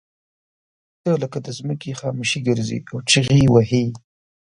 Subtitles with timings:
[1.01, 3.85] ته لکه د ځمکې خاموشي ګرځې او چغې وهې.